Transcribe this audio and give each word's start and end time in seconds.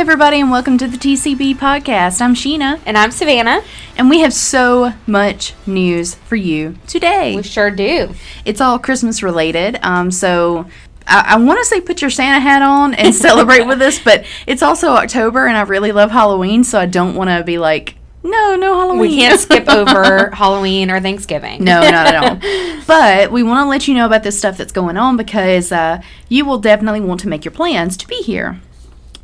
everybody, 0.00 0.40
and 0.40 0.50
welcome 0.50 0.78
to 0.78 0.88
the 0.88 0.96
TCB 0.96 1.54
podcast. 1.56 2.22
I'm 2.22 2.34
Sheena, 2.34 2.80
And 2.86 2.96
I'm 2.96 3.10
Savannah. 3.10 3.62
and 3.98 4.08
we 4.08 4.20
have 4.20 4.32
so 4.32 4.94
much 5.06 5.52
news 5.66 6.14
for 6.14 6.36
you 6.36 6.76
today. 6.86 7.36
We 7.36 7.42
sure 7.42 7.70
do. 7.70 8.14
It's 8.46 8.62
all 8.62 8.78
Christmas 8.78 9.22
related. 9.22 9.78
Um, 9.82 10.10
so 10.10 10.64
I, 11.06 11.34
I 11.34 11.36
want 11.36 11.58
to 11.58 11.66
say 11.66 11.82
put 11.82 12.00
your 12.00 12.08
Santa 12.08 12.40
hat 12.40 12.62
on 12.62 12.94
and 12.94 13.14
celebrate 13.26 13.66
with 13.66 13.82
us, 13.82 13.98
but 13.98 14.24
it's 14.46 14.62
also 14.62 14.88
October, 14.92 15.46
and 15.46 15.54
I 15.54 15.62
really 15.62 15.92
love 15.92 16.10
Halloween, 16.10 16.64
so 16.64 16.80
I 16.80 16.86
don't 16.86 17.14
want 17.14 17.28
to 17.28 17.44
be 17.44 17.58
like, 17.58 17.96
no, 18.22 18.56
no 18.56 18.74
Halloween. 18.80 19.00
We 19.00 19.16
can't 19.16 19.38
skip 19.38 19.68
over 19.68 20.30
Halloween 20.30 20.90
or 20.90 21.00
Thanksgiving. 21.00 21.62
No, 21.62 21.78
not 21.82 22.06
at 22.06 22.16
all. 22.16 22.80
But 22.86 23.30
we 23.30 23.42
want 23.44 23.66
to 23.66 23.68
let 23.68 23.86
you 23.86 23.94
know 23.94 24.06
about 24.06 24.24
this 24.24 24.36
stuff 24.36 24.56
that's 24.56 24.72
going 24.72 24.96
on 24.96 25.16
because 25.16 25.70
uh, 25.70 26.02
you 26.28 26.44
will 26.44 26.58
definitely 26.58 27.00
want 27.00 27.20
to 27.20 27.28
make 27.28 27.44
your 27.44 27.52
plans 27.52 27.96
to 27.98 28.08
be 28.08 28.16
here. 28.22 28.60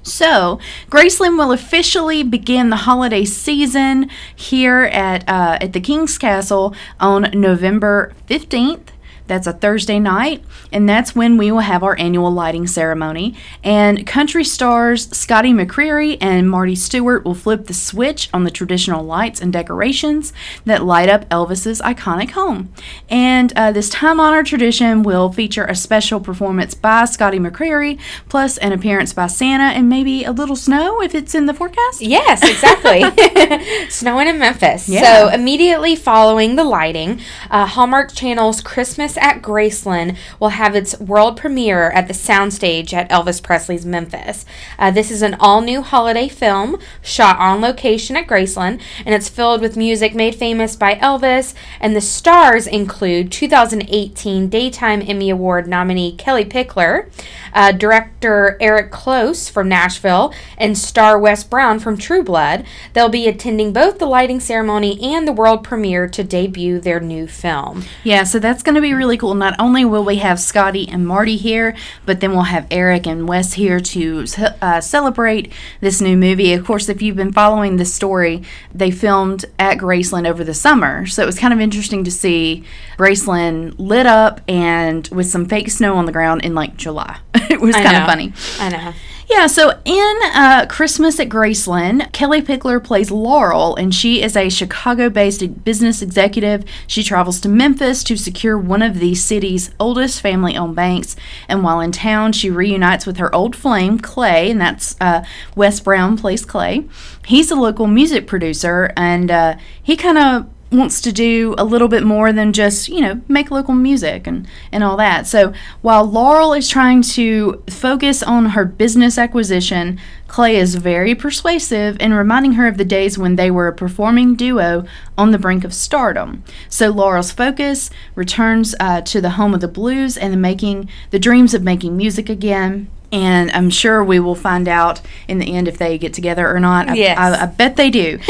So, 0.07 0.61
Graceland 0.89 1.37
will 1.37 1.51
officially 1.51 2.23
begin 2.23 2.71
the 2.71 2.77
holiday 2.77 3.25
season 3.25 4.09
here 4.37 4.85
at 4.85 5.29
uh, 5.29 5.59
at 5.61 5.73
the 5.73 5.81
King's 5.81 6.17
Castle 6.17 6.77
on 7.01 7.29
November 7.35 8.15
fifteenth. 8.27 8.93
That's 9.27 9.47
a 9.47 9.53
Thursday 9.53 9.99
night, 9.99 10.45
and 10.73 10.89
that's 10.89 11.15
when 11.15 11.37
we 11.37 11.51
will 11.51 11.61
have 11.61 11.83
our 11.83 11.99
annual 11.99 12.31
lighting 12.31 12.67
ceremony. 12.67 13.35
And 13.63 14.07
country 14.07 14.45
stars 14.45 15.09
Scotty 15.17 15.53
McCreery 15.53 16.19
and 16.21 16.49
Marty 16.49 16.75
Stuart 16.75 17.25
will 17.25 17.35
flip 17.35 17.67
the 17.67 17.75
switch 17.75 18.29
on 18.33 18.45
the 18.45 18.51
traditional 18.51 19.05
lights 19.05 19.41
and 19.41 19.53
decorations 19.53 20.33
that 20.65 20.85
light 20.85 21.09
up 21.09 21.29
Elvis's 21.29 21.81
iconic 21.83 22.31
home. 22.31 22.73
And 23.09 23.53
uh, 23.57 23.73
this 23.73 23.89
time 23.89 24.21
honored 24.21 24.47
tradition 24.47 25.03
will 25.03 25.33
feature 25.33 25.65
a 25.65 25.75
special 25.75 26.21
performance 26.21 26.75
by 26.75 27.05
Scotty 27.05 27.39
McCreery, 27.39 27.99
plus 28.29 28.59
an 28.59 28.73
appearance 28.73 29.13
by 29.13 29.27
Santa, 29.27 29.65
and 29.65 29.89
maybe 29.89 30.25
a 30.25 30.33
little 30.33 30.57
snow 30.57 31.01
if 31.03 31.15
it's 31.15 31.35
in 31.35 31.47
the 31.47 31.55
forecast. 31.55 32.01
Yes, 32.01 32.43
exactly. 32.43 33.03
Snowing 33.89 34.29
in 34.29 34.39
Memphis. 34.39 34.89
Yeah. 34.89 35.03
So 35.03 35.29
immediately 35.29 35.97
following 35.97 36.57
the 36.57 36.65
lighting, 36.65 37.21
uh, 37.51 37.67
Hallmark 37.67 38.13
Channel's 38.13 38.61
Christmas 38.61 39.16
at 39.17 39.43
Graceland 39.43 40.17
will 40.41 40.51
have 40.51 40.75
its 40.75 40.99
world 41.01 41.37
premiere 41.37 41.91
at 41.91 42.09
the 42.09 42.15
soundstage 42.15 42.93
at 42.93 43.09
Elvis 43.11 43.43
Presley's 43.43 43.87
Memphis. 43.87 44.45
Uh, 44.79 44.91
this 44.91 45.11
is 45.11 45.23
an 45.23 45.35
all-new 45.41 45.83
holiday 45.83 46.29
film 46.29 46.79
shot 47.03 47.39
on 47.39 47.61
location 47.61 48.17
at 48.17 48.27
Graceland, 48.27 48.81
and 49.05 49.15
it's 49.15 49.29
filled 49.29 49.61
with 49.61 49.77
music 49.77 50.15
made 50.15 50.35
famous 50.35 50.77
by 50.77 50.95
Elvis. 50.97 51.55
And 51.81 51.95
the 51.95 52.01
stars 52.01 52.67
include 52.67 53.31
2018 53.33 54.49
Daytime 54.49 55.03
Emmy 55.07 55.31
Award 55.31 55.69
nominee 55.69 56.13
Kellie 56.13 56.45
Pickler, 56.45 57.11
uh, 57.53 57.73
director 57.73 58.57
Eric 58.61 58.91
Close 58.91 59.49
from 59.49 59.69
Nashville, 59.69 60.33
and 60.59 60.77
star 60.77 61.19
Wes 61.19 61.45
Brown 61.45 61.79
from 61.79 61.97
True 61.97 62.23
Blood. 62.23 62.65
They'll 62.93 63.09
be 63.09 63.29
attending 63.29 63.73
both 63.73 63.99
the 63.99 64.07
lighting 64.07 64.41
ceremony 64.41 64.99
and 65.03 65.27
the 65.27 65.33
world 65.33 65.63
premiere 65.63 66.09
to 66.09 66.25
debut 66.25 66.81
their 66.81 67.01
new 67.01 67.27
film. 67.27 67.85
Yeah, 68.05 68.25
so 68.25 68.39
that's 68.39 68.63
going 68.63 68.75
to 68.75 68.81
be 68.81 68.95
really 68.95 69.06
cool. 69.17 69.35
Not 69.35 69.55
only 69.59 69.85
will 69.85 70.05
we 70.05 70.17
have 70.17 70.41
Scotty 70.41 70.89
and 70.89 71.07
Marty 71.07 71.37
here, 71.37 71.77
but 72.07 72.21
then 72.21 72.33
we'll 72.33 72.43
have 72.43 72.67
Eric 72.71 73.07
and 73.07 73.29
Wes 73.29 73.53
here 73.53 73.79
to 73.79 74.25
uh, 74.63 74.81
celebrate 74.81 75.53
this 75.81 76.01
new 76.01 76.17
movie. 76.17 76.53
Of 76.55 76.65
course, 76.65 76.89
if 76.89 77.03
you've 77.03 77.17
been 77.17 77.33
following 77.33 77.77
this 77.77 77.93
story, 77.93 78.43
they 78.75 78.91
filmed 78.91 79.45
at 79.59 79.79
Graceland 79.79 80.27
over 80.27 80.43
the 80.43 80.55
summer, 80.55 81.07
so 81.07 81.23
it 81.23 81.27
was 81.27 81.39
kind 81.39 81.53
of 81.53 81.61
interesting 81.61 82.03
to 82.05 82.11
see 82.11 82.65
Graceland 82.97 83.75
lit 83.79 84.07
up 84.07 84.41
and 84.49 85.07
with 85.09 85.27
some 85.27 85.47
fake 85.47 85.71
snow 85.71 85.97
on 85.97 86.07
the 86.07 86.13
ground 86.13 86.43
in 86.45 86.55
like 86.55 86.77
July. 86.77 87.19
it 87.35 87.61
was 87.61 87.77
kind 87.77 87.97
of 87.97 88.05
funny. 88.07 88.33
I 88.59 88.69
know. 88.71 88.93
Yeah, 89.29 89.49
so 89.49 89.81
in 89.85 90.17
uh, 90.35 90.67
Christmas 90.69 91.19
at 91.19 91.29
Graceland, 91.29 92.13
Kellie 92.13 92.43
Pickler 92.43 92.83
plays 92.83 93.11
Laurel, 93.11 93.75
and 93.75 93.93
she 93.93 94.23
is 94.23 94.37
a 94.37 94.49
Chicago 94.49 95.11
based 95.11 95.65
business 95.65 96.01
executive. 96.01 96.65
She 96.87 97.03
travels 97.03 97.41
to 97.41 97.49
Memphis 97.49 98.05
to 98.05 98.17
secure 98.17 98.57
one 98.57 98.83
of 98.83 99.01
the 99.01 99.17
city's 99.17 99.73
oldest 99.81 100.21
family 100.21 100.57
owned 100.57 100.77
banks. 100.77 101.17
And 101.49 101.65
while 101.65 101.81
in 101.81 101.91
town, 101.91 102.33
she 102.33 102.51
reunites 102.51 103.05
with 103.05 103.17
her 103.17 103.35
old 103.35 103.57
flame, 103.57 103.99
Clay, 103.99 104.49
and 104.49 104.61
that's 104.61 104.95
uh, 105.01 105.25
Wes 105.57 105.81
Brown 105.81 106.17
plays 106.17 106.45
Clay. 106.45 106.85
He's 107.27 107.51
a 107.51 107.57
local 107.57 107.89
music 107.89 108.29
producer, 108.29 108.93
and 108.97 109.29
uh, 109.33 109.57
he 109.83 109.97
kind 109.97 110.19
of 110.19 110.47
wants 110.71 111.01
to 111.01 111.13
do 111.13 111.55
a 111.59 111.65
little 111.65 111.87
bit 111.87 112.03
more 112.03 112.33
than 112.33 112.53
just 112.53 112.89
you 112.89 113.01
know 113.01 113.21
make 113.29 113.51
local 113.51 113.75
music 113.75 114.27
and 114.27 114.49
and 114.73 114.83
all 114.83 114.97
that 114.97 115.27
so 115.27 115.53
while 115.81 116.05
laurel 116.05 116.53
is 116.53 116.69
trying 116.69 117.01
to 117.01 117.63
focus 117.71 118.23
on 118.23 118.47
her 118.47 118.65
business 118.65 119.17
acquisition 119.17 119.99
clay 120.27 120.57
is 120.57 120.75
very 120.75 121.15
persuasive 121.15 121.97
in 122.01 122.13
reminding 122.13 122.55
her 122.55 122.67
of 122.67 122.79
the 122.79 122.85
days 122.85 123.17
when 123.17 123.37
they 123.37 123.49
were 123.49 123.69
a 123.69 123.73
performing 123.73 124.35
duo 124.35 124.85
on 125.17 125.31
the 125.31 125.39
brink 125.39 125.63
of 125.63 125.73
stardom 125.73 126.43
so 126.69 126.91
laurel's 126.91 127.31
focus 127.31 127.89
returns 128.17 128.75
uh, 128.81 129.01
to 129.01 129.21
the 129.21 129.31
home 129.31 129.55
of 129.55 129.61
the 129.61 129.69
blues 129.69 130.17
and 130.17 130.33
the 130.33 130.37
making 130.37 130.89
the 131.11 131.19
dreams 131.19 131.55
of 131.55 131.63
making 131.63 131.97
music 131.97 132.29
again 132.29 132.89
and 133.13 133.51
I'm 133.53 133.71
sure 133.71 134.03
we 134.03 134.19
will 134.19 134.35
find 134.35 134.69
out 134.69 135.01
in 135.29 135.39
the 135.39 135.55
end 135.55 135.69
if 135.69 135.79
they 135.79 135.97
get 135.97 136.13
together 136.13 136.49
or 136.49 136.59
not. 136.59 136.91
I, 136.91 136.95
Yes. 136.95 137.19
I, 137.19 137.45
I 137.45 137.47
bet 137.47 137.77
they 137.77 137.89
do. 137.89 138.19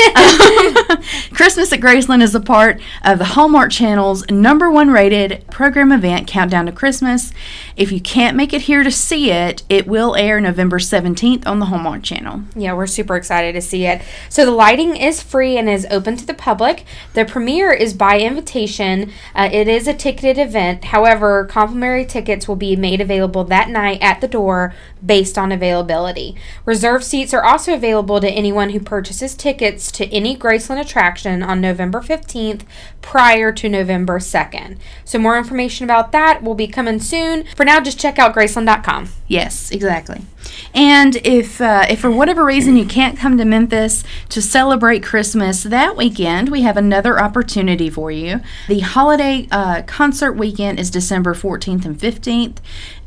Christmas 1.32 1.72
at 1.72 1.80
Graceland 1.80 2.22
is 2.22 2.34
a 2.34 2.40
part 2.40 2.80
of 3.04 3.18
the 3.18 3.24
Hallmark 3.24 3.70
Channel's 3.70 4.28
number 4.30 4.70
one 4.70 4.90
rated 4.90 5.44
program 5.50 5.92
event, 5.92 6.26
Countdown 6.26 6.66
to 6.66 6.72
Christmas. 6.72 7.32
If 7.76 7.92
you 7.92 8.00
can't 8.00 8.36
make 8.36 8.52
it 8.52 8.62
here 8.62 8.82
to 8.82 8.90
see 8.90 9.30
it, 9.30 9.62
it 9.68 9.86
will 9.86 10.16
air 10.16 10.40
November 10.40 10.78
17th 10.78 11.46
on 11.46 11.58
the 11.58 11.66
Hallmark 11.66 12.02
Channel. 12.02 12.42
Yeah, 12.54 12.74
we're 12.74 12.86
super 12.86 13.16
excited 13.16 13.52
to 13.54 13.60
see 13.60 13.86
it. 13.86 14.02
So 14.28 14.44
the 14.44 14.50
lighting 14.50 14.96
is 14.96 15.22
free 15.22 15.56
and 15.56 15.68
is 15.68 15.86
open 15.90 16.16
to 16.16 16.26
the 16.26 16.34
public. 16.34 16.84
The 17.14 17.24
premiere 17.24 17.72
is 17.72 17.94
by 17.94 18.20
invitation. 18.20 19.12
Uh, 19.34 19.48
it 19.52 19.68
is 19.68 19.86
a 19.86 19.94
ticketed 19.94 20.38
event. 20.38 20.86
However, 20.86 21.44
complimentary 21.46 22.04
tickets 22.04 22.46
will 22.46 22.56
be 22.56 22.76
made 22.76 23.00
available 23.00 23.44
that 23.44 23.68
night 23.68 23.98
at 24.00 24.20
the 24.20 24.28
door 24.28 24.74
based 25.04 25.38
on 25.38 25.52
availability. 25.52 26.34
Reserved 26.64 27.04
seats 27.04 27.34
are 27.34 27.44
also 27.44 27.74
available 27.74 28.20
to 28.20 28.28
anyone 28.28 28.70
who 28.70 28.80
purchases 28.80 29.34
tickets 29.34 29.92
to 29.92 30.06
any 30.06 30.36
Graceland 30.36 30.75
attraction 30.78 31.42
on 31.42 31.60
November 31.60 32.00
15th 32.00 32.62
prior 33.02 33.52
to 33.52 33.68
November 33.68 34.18
2nd. 34.18 34.78
So 35.04 35.18
more 35.18 35.38
information 35.38 35.84
about 35.84 36.12
that 36.12 36.42
will 36.42 36.54
be 36.54 36.66
coming 36.66 37.00
soon. 37.00 37.44
For 37.56 37.64
now, 37.64 37.80
just 37.80 38.00
check 38.00 38.18
out 38.18 38.34
graceland.com. 38.34 39.08
Yes, 39.28 39.70
exactly. 39.70 40.22
And 40.74 41.16
if 41.24 41.60
uh, 41.60 41.86
if 41.88 42.00
for 42.00 42.10
whatever 42.10 42.44
reason 42.44 42.76
you 42.76 42.86
can't 42.86 43.18
come 43.18 43.38
to 43.38 43.44
Memphis 43.44 44.04
to 44.28 44.40
celebrate 44.40 45.02
Christmas 45.02 45.62
that 45.64 45.96
weekend, 45.96 46.50
we 46.50 46.62
have 46.62 46.76
another 46.76 47.20
opportunity 47.20 47.90
for 47.90 48.10
you. 48.10 48.40
The 48.68 48.80
holiday 48.80 49.48
uh, 49.50 49.82
concert 49.82 50.34
weekend 50.34 50.78
is 50.78 50.90
December 50.90 51.34
14th 51.34 51.84
and 51.84 51.98
15th. 51.98 52.58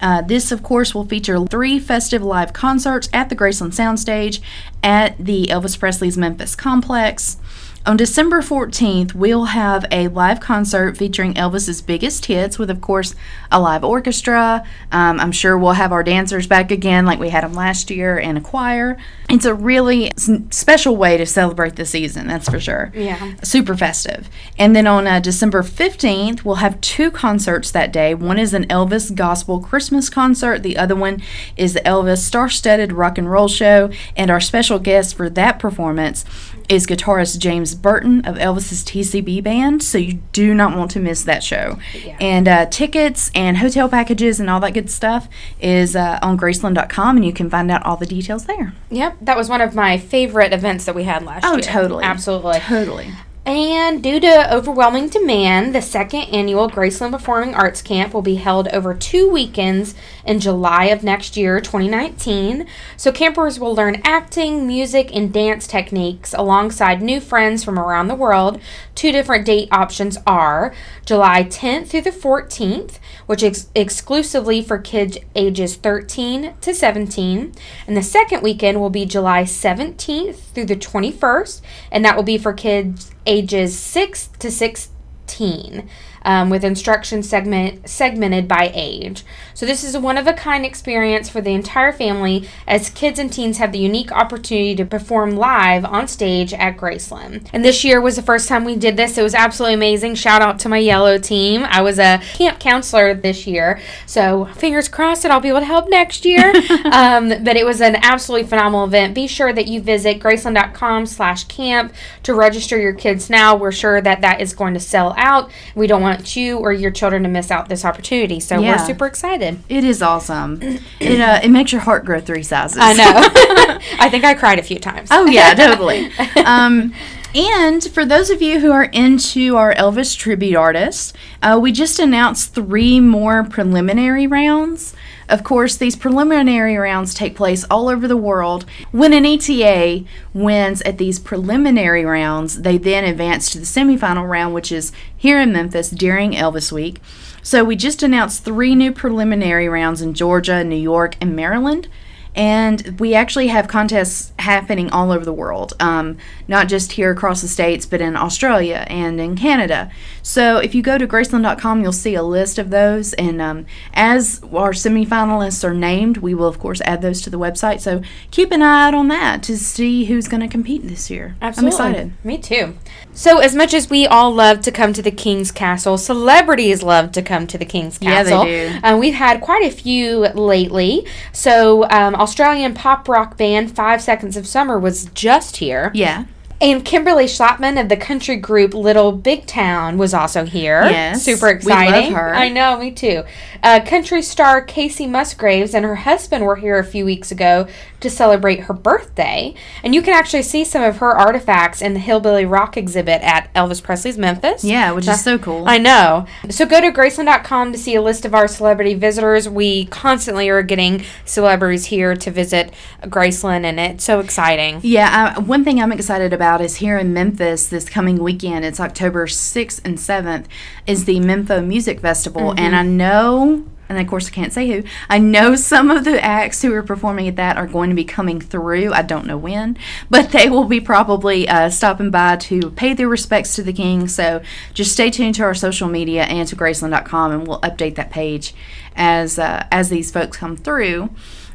Uh, 0.01 0.21
this, 0.21 0.51
of 0.51 0.63
course, 0.63 0.93
will 0.93 1.05
feature 1.05 1.39
three 1.45 1.79
festive 1.79 2.23
live 2.23 2.53
concerts 2.53 3.09
at 3.13 3.29
the 3.29 3.35
Graceland 3.35 3.73
Soundstage 3.73 4.41
at 4.83 5.17
the 5.23 5.47
Elvis 5.47 5.79
Presley's 5.79 6.17
Memphis 6.17 6.55
Complex. 6.55 7.37
On 7.85 7.95
December 7.95 8.41
14th, 8.41 9.13
we'll 9.13 9.45
have 9.45 9.85
a 9.89 10.09
live 10.09 10.41
concert 10.41 10.97
featuring 10.97 11.33
Elvis's 11.35 11.81
biggest 11.81 12.25
hits 12.25 12.59
with, 12.59 12.69
of 12.69 12.81
course, 12.81 13.15
a 13.51 13.59
live 13.59 13.85
orchestra. 13.85 14.65
Um, 14.91 15.19
I'm 15.19 15.31
sure 15.31 15.57
we'll 15.57 15.71
have 15.71 15.93
our 15.93 16.03
dancers 16.03 16.45
back 16.45 16.71
again 16.71 17.05
like 17.05 17.19
we 17.19 17.29
had 17.29 17.43
them 17.43 17.53
last 17.53 17.89
year 17.89 18.19
and 18.19 18.37
a 18.37 18.41
choir. 18.41 18.97
It's 19.29 19.45
a 19.45 19.53
really 19.53 20.11
special 20.17 20.97
way 20.97 21.17
to 21.17 21.25
celebrate 21.25 21.77
the 21.77 21.85
season, 21.85 22.27
that's 22.27 22.49
for 22.49 22.59
sure. 22.59 22.91
Yeah. 22.93 23.35
Super 23.43 23.75
festive. 23.77 24.29
And 24.57 24.75
then 24.75 24.85
on 24.85 25.07
uh, 25.07 25.21
December 25.21 25.63
15th, 25.63 26.43
we'll 26.43 26.55
have 26.55 26.81
two 26.81 27.09
concerts 27.09 27.71
that 27.71 27.93
day. 27.93 28.13
One 28.13 28.37
is 28.37 28.53
an 28.53 28.67
Elvis 28.67 29.15
Gospel 29.15 29.61
Christmas 29.61 30.09
concert, 30.09 30.63
the 30.63 30.77
other 30.77 30.95
one 30.95 31.23
is 31.55 31.73
the 31.73 31.81
Elvis 31.81 32.19
Star 32.19 32.49
Studded 32.49 32.91
Rock 32.91 33.17
and 33.17 33.31
Roll 33.31 33.47
Show. 33.47 33.89
And 34.17 34.29
our 34.29 34.41
special 34.41 34.79
guest 34.79 35.15
for 35.15 35.29
that 35.29 35.59
performance 35.59 36.25
is 36.69 36.85
guitarist 36.87 37.39
James 37.39 37.73
Burton 37.75 38.23
of 38.25 38.35
Elvis's 38.35 38.83
TCB 38.83 39.43
band. 39.43 39.81
So 39.83 39.97
you 39.97 40.13
do 40.31 40.53
not 40.53 40.77
want 40.77 40.91
to 40.91 40.99
miss 40.99 41.23
that 41.23 41.43
show. 41.43 41.79
Yeah. 41.93 42.15
And 42.21 42.47
uh, 42.47 42.65
tickets 42.67 43.31
and 43.35 43.57
hotel 43.57 43.89
packages 43.89 44.39
and 44.39 44.49
all 44.49 44.59
that 44.61 44.73
good 44.75 44.89
stuff 44.89 45.27
is 45.59 45.95
uh, 45.95 46.19
on 46.21 46.37
Graceland.com, 46.37 47.17
and 47.17 47.25
you 47.25 47.33
can 47.33 47.49
find 47.49 47.69
out 47.71 47.83
all 47.85 47.97
the 47.97 48.05
details 48.05 48.45
there. 48.45 48.73
Yep, 48.91 49.17
that 49.21 49.35
was 49.35 49.49
one 49.49 49.61
of 49.61 49.73
my 49.75 49.97
favorite 49.97 50.53
events 50.53 50.85
that 50.85 50.95
we 50.95 51.03
had 51.03 51.23
last 51.23 51.43
Oh, 51.45 51.53
year. 51.53 51.59
Oh, 51.67 51.71
totally. 51.73 52.03
Absolutely. 52.03 52.59
Totally. 52.59 53.11
And 53.49 54.03
due 54.03 54.19
to 54.19 54.53
overwhelming 54.53 55.09
demand, 55.09 55.73
the 55.73 55.81
second 55.81 56.25
annual 56.25 56.69
Graceland 56.69 57.13
Performing 57.13 57.55
Arts 57.55 57.81
Camp 57.81 58.13
will 58.13 58.21
be 58.21 58.35
held 58.35 58.67
over 58.67 58.93
two 58.93 59.27
weekends 59.27 59.95
in 60.23 60.39
July 60.39 60.85
of 60.85 61.01
next 61.01 61.35
year, 61.35 61.59
2019. 61.59 62.67
So, 62.95 63.11
campers 63.11 63.59
will 63.59 63.73
learn 63.73 64.03
acting, 64.03 64.67
music, 64.67 65.09
and 65.15 65.33
dance 65.33 65.65
techniques 65.65 66.31
alongside 66.35 67.01
new 67.01 67.19
friends 67.19 67.63
from 67.63 67.79
around 67.79 68.07
the 68.07 68.13
world. 68.13 68.61
Two 68.93 69.11
different 69.11 69.47
date 69.47 69.67
options 69.71 70.19
are 70.27 70.71
July 71.03 71.43
10th 71.43 71.87
through 71.87 72.01
the 72.01 72.11
14th, 72.11 72.99
which 73.25 73.41
is 73.41 73.69
exclusively 73.73 74.61
for 74.61 74.77
kids 74.77 75.17
ages 75.33 75.75
13 75.75 76.53
to 76.61 76.71
17. 76.71 77.53
And 77.87 77.97
the 77.97 78.03
second 78.03 78.43
weekend 78.43 78.79
will 78.79 78.91
be 78.91 79.07
July 79.07 79.41
17th 79.41 80.35
through 80.35 80.65
the 80.65 80.75
21st, 80.75 81.61
and 81.91 82.05
that 82.05 82.15
will 82.15 82.21
be 82.21 82.37
for 82.37 82.53
kids 82.53 83.09
ages 83.29 83.77
6 83.77 84.27
to 84.39 84.49
16 84.49 85.87
um, 86.23 86.49
with 86.49 86.63
instruction 86.63 87.23
segment 87.23 87.89
segmented 87.89 88.47
by 88.47 88.71
age. 88.73 89.23
So 89.53 89.65
this 89.65 89.83
is 89.83 89.95
a 89.95 89.99
one 89.99 90.17
of 90.17 90.27
a 90.27 90.33
kind 90.33 90.65
experience 90.65 91.29
for 91.29 91.41
the 91.41 91.51
entire 91.51 91.91
family 91.91 92.47
as 92.67 92.89
kids 92.89 93.19
and 93.19 93.31
teens 93.31 93.57
have 93.57 93.71
the 93.71 93.79
unique 93.79 94.11
opportunity 94.11 94.75
to 94.75 94.85
perform 94.85 95.35
live 95.35 95.85
on 95.85 96.07
stage 96.07 96.53
at 96.53 96.77
Graceland. 96.77 97.49
And 97.51 97.63
this 97.63 97.83
year 97.83 97.99
was 97.99 98.15
the 98.15 98.21
first 98.21 98.47
time 98.47 98.65
we 98.65 98.75
did 98.75 98.97
this. 98.97 99.17
It 99.17 99.23
was 99.23 99.35
absolutely 99.35 99.73
amazing. 99.73 100.15
Shout 100.15 100.41
out 100.41 100.59
to 100.59 100.69
my 100.69 100.77
yellow 100.77 101.17
team. 101.17 101.63
I 101.63 101.81
was 101.81 101.99
a 101.99 102.21
camp 102.33 102.59
counselor 102.59 103.13
this 103.13 103.47
year, 103.47 103.79
so 104.05 104.45
fingers 104.55 104.87
crossed 104.87 105.23
that 105.23 105.31
I'll 105.31 105.39
be 105.39 105.49
able 105.49 105.59
to 105.59 105.65
help 105.65 105.89
next 105.89 106.25
year. 106.25 106.53
um, 106.91 107.29
but 107.43 107.55
it 107.55 107.65
was 107.65 107.81
an 107.81 107.97
absolutely 107.97 108.47
phenomenal 108.47 108.85
event. 108.85 109.13
Be 109.13 109.27
sure 109.27 109.53
that 109.53 109.67
you 109.67 109.81
visit 109.81 110.19
graceland.com/camp 110.19 111.93
to 112.23 112.33
register 112.33 112.79
your 112.79 112.93
kids 112.93 113.29
now. 113.29 113.55
We're 113.55 113.71
sure 113.71 114.01
that 114.01 114.21
that 114.21 114.41
is 114.41 114.53
going 114.53 114.73
to 114.73 114.79
sell 114.79 115.13
out. 115.17 115.51
We 115.75 115.87
don't 115.87 116.01
want 116.01 116.08
want 116.09 116.35
you 116.35 116.57
or 116.57 116.73
your 116.73 116.91
children 116.91 117.23
to 117.23 117.29
miss 117.29 117.51
out 117.51 117.69
this 117.69 117.85
opportunity. 117.85 118.39
So 118.39 118.59
Yeah. 118.59 118.77
we're 118.77 118.85
super 118.85 119.05
excited. 119.05 119.59
It 119.69 119.83
is 119.83 120.01
awesome. 120.01 120.59
It 120.99 121.19
uh, 121.19 121.39
it 121.43 121.49
makes 121.49 121.71
your 121.71 121.81
heart 121.81 122.05
grow 122.05 122.19
three 122.19 122.43
sizes. 122.43 122.77
I 122.79 122.93
know. 122.93 123.03
I 123.99 124.09
think 124.09 124.23
I 124.23 124.33
cried 124.33 124.59
a 124.59 124.63
few 124.63 124.79
times. 124.79 125.09
Oh 125.11 125.25
yeah, 125.25 125.53
totally. 125.53 126.09
Um, 126.45 126.93
and 127.35 127.83
for 127.83 128.05
those 128.05 128.29
of 128.31 128.41
you 128.41 128.59
who 128.59 128.71
are 128.71 128.85
into 128.85 129.55
our 129.55 129.73
Elvis 129.75 130.17
tribute 130.17 130.55
artists, 130.55 131.13
uh, 131.43 131.59
we 131.61 131.71
just 131.71 131.99
announced 131.99 132.55
three 132.55 132.99
more 132.99 133.43
preliminary 133.43 134.25
rounds. 134.25 134.95
Of 135.29 135.43
course, 135.43 135.77
these 135.77 135.95
preliminary 135.95 136.75
rounds 136.75 137.13
take 137.13 137.35
place 137.35 137.63
all 137.65 137.87
over 137.87 138.07
the 138.07 138.17
world. 138.17 138.65
When 138.91 139.13
an 139.13 139.27
ETA 139.27 140.03
wins 140.33 140.81
at 140.81 140.97
these 140.97 141.19
preliminary 141.19 142.03
rounds, 142.03 142.63
they 142.63 142.79
then 142.79 143.03
advance 143.03 143.51
to 143.51 143.59
the 143.59 143.65
semifinal 143.65 144.27
round, 144.27 144.55
which 144.55 144.71
is 144.71 144.91
here 145.15 145.39
in 145.39 145.53
Memphis 145.53 145.91
during 145.91 146.31
Elvis 146.31 146.71
Week. 146.71 146.99
So 147.43 147.63
we 147.63 147.75
just 147.75 148.01
announced 148.01 148.43
three 148.43 148.73
new 148.73 148.91
preliminary 148.91 149.69
rounds 149.69 150.01
in 150.01 150.15
Georgia, 150.15 150.63
New 150.63 150.75
York, 150.75 151.15
and 151.21 151.35
Maryland. 151.35 151.87
And 152.35 152.99
we 152.99 153.13
actually 153.13 153.47
have 153.47 153.67
contests 153.67 154.31
happening 154.39 154.89
all 154.91 155.11
over 155.11 155.25
the 155.25 155.33
world, 155.33 155.73
um, 155.79 156.17
not 156.47 156.67
just 156.67 156.93
here 156.93 157.11
across 157.11 157.41
the 157.41 157.47
states, 157.47 157.85
but 157.85 158.01
in 158.01 158.15
Australia 158.15 158.85
and 158.87 159.19
in 159.19 159.35
Canada. 159.35 159.91
So 160.21 160.57
if 160.57 160.73
you 160.75 160.81
go 160.81 160.97
to 160.97 161.07
Graceland.com, 161.07 161.81
you'll 161.81 161.91
see 161.91 162.15
a 162.15 162.23
list 162.23 162.57
of 162.59 162.69
those. 162.69 163.13
And 163.13 163.41
um, 163.41 163.65
as 163.93 164.41
our 164.43 164.71
semifinalists 164.71 165.63
are 165.63 165.73
named, 165.73 166.17
we 166.17 166.33
will, 166.33 166.47
of 166.47 166.59
course, 166.59 166.81
add 166.81 167.01
those 167.01 167.21
to 167.21 167.29
the 167.29 167.39
website. 167.39 167.81
So 167.81 168.01
keep 168.31 168.51
an 168.51 168.61
eye 168.61 168.87
out 168.87 168.93
on 168.93 169.07
that 169.09 169.43
to 169.43 169.57
see 169.57 170.05
who's 170.05 170.27
going 170.27 170.41
to 170.41 170.47
compete 170.47 170.83
this 170.83 171.09
year. 171.09 171.35
Absolutely. 171.41 171.79
I'm 171.79 171.91
excited. 171.91 172.13
Me 172.23 172.37
too. 172.37 172.75
So, 173.11 173.39
as 173.39 173.53
much 173.53 173.73
as 173.73 173.89
we 173.89 174.07
all 174.07 174.33
love 174.33 174.61
to 174.61 174.71
come 174.71 174.93
to 174.93 175.01
the 175.01 175.11
King's 175.11 175.51
Castle, 175.51 175.97
celebrities 175.97 176.83
love 176.83 177.11
to 177.13 177.21
come 177.21 177.47
to 177.47 177.57
the 177.57 177.65
King's 177.65 177.97
Castle. 177.97 178.45
Yeah, 178.45 178.67
they 178.67 178.79
do. 178.79 178.79
Um, 178.83 178.99
we've 178.99 179.13
had 179.13 179.41
quite 179.41 179.65
a 179.65 179.71
few 179.71 180.19
lately. 180.19 181.05
So, 181.33 181.83
um, 181.89 182.15
Australian 182.19 182.73
pop 182.73 183.07
rock 183.07 183.37
band 183.37 183.73
Five 183.75 184.01
Seconds 184.01 184.35
of 184.35 184.45
Summer 184.45 184.77
was 184.77 185.05
just 185.13 185.57
here. 185.57 185.89
Yeah. 185.93 186.25
And 186.61 186.83
Kimberly 186.83 187.25
Schlapman 187.25 187.79
of 187.79 187.87
the 187.87 187.95
country 187.95 188.35
group 188.35 188.73
Little 188.73 189.13
Big 189.13 189.45
Town 189.45 189.97
was 189.97 190.13
also 190.13 190.43
here. 190.43 190.83
Yes, 190.83 191.23
Super 191.23 191.47
exciting. 191.47 191.93
we 191.93 191.99
love 192.09 192.13
her. 192.13 192.35
I 192.35 192.49
know, 192.49 192.77
me 192.77 192.91
too. 192.91 193.23
Uh, 193.63 193.79
country 193.85 194.21
star 194.21 194.65
Kacey 194.65 195.07
Musgraves 195.09 195.73
and 195.73 195.85
her 195.85 195.95
husband 195.95 196.45
were 196.45 196.57
here 196.57 196.77
a 196.77 196.83
few 196.83 197.05
weeks 197.05 197.31
ago 197.31 197.67
to 198.01 198.09
celebrate 198.09 198.61
her 198.61 198.73
birthday. 198.73 199.53
And 199.83 199.93
you 199.95 200.01
can 200.01 200.13
actually 200.13 200.43
see 200.43 200.63
some 200.65 200.81
of 200.83 200.97
her 200.97 201.11
artifacts 201.17 201.81
in 201.81 201.93
the 201.93 201.99
Hillbilly 201.99 202.45
Rock 202.45 202.75
exhibit 202.77 203.21
at 203.21 203.53
Elvis 203.53 203.81
Presley's 203.81 204.17
Memphis. 204.17 204.63
Yeah, 204.63 204.91
which 204.91 205.07
is 205.07 205.21
so 205.23 205.37
cool. 205.37 205.63
I 205.67 205.77
know. 205.77 206.25
So 206.49 206.65
go 206.65 206.81
to 206.81 206.91
Graceland.com 206.91 207.71
to 207.71 207.77
see 207.77 207.95
a 207.95 208.01
list 208.01 208.25
of 208.25 208.33
our 208.33 208.47
celebrity 208.47 208.95
visitors. 208.95 209.47
We 209.47 209.85
constantly 209.85 210.49
are 210.49 210.63
getting 210.63 211.03
celebrities 211.25 211.85
here 211.85 212.15
to 212.15 212.31
visit 212.31 212.73
Graceland, 213.03 213.63
and 213.63 213.79
it's 213.79 214.03
so 214.03 214.19
exciting. 214.19 214.79
Yeah, 214.83 215.35
I, 215.35 215.39
one 215.39 215.63
thing 215.63 215.81
I'm 215.81 215.91
excited 215.91 216.33
about 216.33 216.48
is 216.57 216.77
here 216.77 216.97
in 216.97 217.13
Memphis 217.13 217.67
this 217.67 217.87
coming 217.87 218.23
weekend. 218.23 218.65
It's 218.65 218.79
October 218.79 219.27
6th 219.27 219.81
and 219.85 219.99
7th 219.99 220.47
is 220.87 221.05
the 221.05 221.19
Mempho 221.19 221.63
Music 221.63 221.99
Festival, 221.99 222.55
and 222.57 222.75
I 222.75 222.81
know, 222.81 223.67
and 223.87 223.99
of 223.99 224.07
course 224.07 224.27
I 224.27 224.31
can't 224.31 224.51
say 224.51 224.67
who. 224.67 224.83
I 225.07 225.19
know 225.19 225.53
some 225.53 225.91
of 225.91 226.05
the 226.05 226.19
acts 226.23 226.63
who 226.63 226.73
are 226.73 226.81
performing 226.81 227.27
at 227.27 227.35
that 227.35 227.57
are 227.57 227.67
going 227.67 227.91
to 227.91 227.95
be 227.95 228.03
coming 228.03 228.41
through. 228.41 228.91
I 228.93 229.03
don't 229.03 229.27
know 229.27 229.37
when, 229.37 229.77
but 230.09 230.31
they 230.31 230.49
will 230.49 230.65
be 230.65 230.79
probably 230.79 231.47
uh, 231.47 231.69
stopping 231.69 232.09
by 232.09 232.37
to 232.37 232.71
pay 232.71 232.95
their 232.95 233.07
respects 233.07 233.53
to 233.55 233.61
the 233.61 233.71
king. 233.71 234.07
So 234.07 234.41
just 234.73 234.91
stay 234.91 235.11
tuned 235.11 235.35
to 235.35 235.43
our 235.43 235.53
social 235.53 235.87
media 235.87 236.23
and 236.23 236.47
to 236.47 236.55
Graceland.com, 236.55 237.31
and 237.31 237.47
we'll 237.47 237.61
update 237.61 237.93
that 237.93 238.09
page 238.09 238.55
as 238.95 239.37
uh, 239.37 239.67
as 239.71 239.89
these 239.89 240.09
folks 240.11 240.37
come 240.37 240.57
through. 240.57 241.11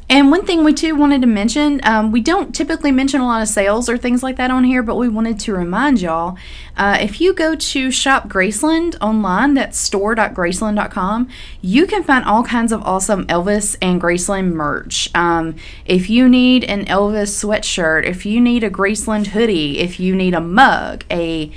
And 0.07 0.29
one 0.29 0.45
thing 0.45 0.63
we 0.63 0.71
too 0.73 0.95
wanted 0.95 1.21
to 1.21 1.27
mention, 1.27 1.79
um, 1.83 2.11
we 2.11 2.21
don't 2.21 2.53
typically 2.53 2.91
mention 2.91 3.21
a 3.21 3.25
lot 3.25 3.41
of 3.41 3.47
sales 3.47 3.89
or 3.89 3.97
things 3.97 4.21
like 4.21 4.35
that 4.37 4.51
on 4.51 4.63
here, 4.63 4.83
but 4.83 4.97
we 4.97 5.09
wanted 5.09 5.39
to 5.41 5.53
remind 5.53 5.99
y'all 5.99 6.37
uh, 6.77 6.97
if 7.01 7.19
you 7.19 7.33
go 7.33 7.55
to 7.55 7.89
Shop 7.89 8.27
Graceland 8.27 8.95
online, 9.01 9.55
that's 9.55 9.79
store.graceland.com, 9.79 11.27
you 11.61 11.87
can 11.87 12.03
find 12.03 12.23
all 12.25 12.43
kinds 12.43 12.71
of 12.71 12.83
awesome 12.83 13.25
Elvis 13.27 13.75
and 13.81 13.99
Graceland 13.99 14.53
merch. 14.53 15.09
Um, 15.15 15.55
if 15.85 16.07
you 16.09 16.29
need 16.29 16.63
an 16.65 16.85
Elvis 16.85 17.43
sweatshirt, 17.43 18.05
if 18.05 18.25
you 18.27 18.39
need 18.39 18.63
a 18.63 18.69
Graceland 18.69 19.27
hoodie, 19.27 19.79
if 19.79 19.99
you 19.99 20.15
need 20.15 20.35
a 20.35 20.41
mug, 20.41 21.03
a 21.09 21.51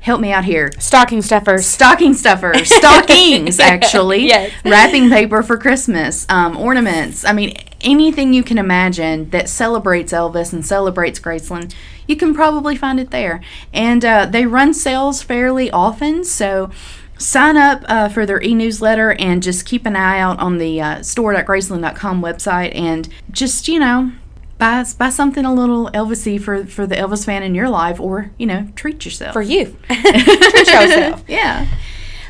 help 0.00 0.20
me 0.20 0.30
out 0.30 0.44
here 0.44 0.70
Stocking 0.78 1.22
stuffers. 1.22 1.64
stocking 1.64 2.12
stuffers, 2.12 2.68
stockings 2.76 3.58
actually, 3.58 4.26
Yes. 4.26 4.52
wrapping 4.62 5.08
paper 5.08 5.42
for 5.42 5.56
Christmas, 5.56 6.26
um, 6.28 6.58
ornaments. 6.58 7.24
I 7.24 7.32
mean, 7.32 7.56
anything 7.84 8.32
you 8.32 8.42
can 8.42 8.58
imagine 8.58 9.30
that 9.30 9.48
celebrates 9.48 10.12
Elvis 10.12 10.52
and 10.52 10.64
celebrates 10.66 11.20
Graceland, 11.20 11.74
you 12.08 12.16
can 12.16 12.34
probably 12.34 12.76
find 12.76 12.98
it 12.98 13.10
there. 13.10 13.40
And 13.72 14.04
uh, 14.04 14.26
they 14.26 14.46
run 14.46 14.74
sales 14.74 15.22
fairly 15.22 15.70
often, 15.70 16.24
so 16.24 16.70
sign 17.16 17.56
up 17.56 17.84
uh, 17.88 18.08
for 18.08 18.26
their 18.26 18.42
e-newsletter 18.42 19.12
and 19.12 19.42
just 19.42 19.64
keep 19.64 19.86
an 19.86 19.94
eye 19.96 20.18
out 20.18 20.38
on 20.40 20.58
the 20.58 20.80
uh, 20.80 21.02
store.graceland.com 21.02 22.20
website 22.20 22.74
and 22.74 23.08
just 23.30 23.68
you 23.68 23.78
know 23.78 24.10
buy 24.58 24.84
buy 24.98 25.08
something 25.10 25.44
a 25.44 25.54
little 25.54 25.90
Elvisy 25.90 26.40
for 26.40 26.64
for 26.66 26.86
the 26.86 26.96
Elvis 26.96 27.24
fan 27.24 27.42
in 27.42 27.54
your 27.54 27.68
life, 27.68 28.00
or 28.00 28.30
you 28.38 28.46
know 28.46 28.68
treat 28.76 29.04
yourself 29.04 29.32
For 29.32 29.42
you. 29.42 29.76
Treat 29.88 30.66
yourself. 30.68 31.24
yeah. 31.28 31.66